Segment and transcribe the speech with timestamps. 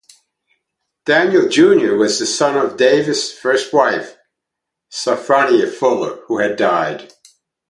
[1.05, 4.17] Daniel Junior was the son of Davis first wife,
[4.91, 7.13] Sophronia Fuller, who had died.